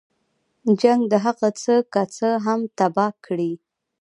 [0.81, 3.53] جنګ د هغه څه که څه هم تباه کړي.